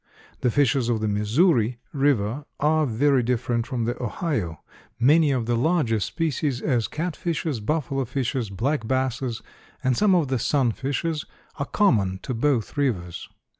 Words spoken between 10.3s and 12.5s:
sun fishes are common to